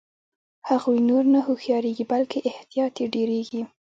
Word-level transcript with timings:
هغوی 0.69 0.99
نور 1.09 1.23
نه 1.33 1.39
هوښیاریږي 1.47 2.05
بلکې 2.11 2.45
احتیاط 2.51 2.93
یې 3.01 3.07
ډیریږي. 3.13 3.61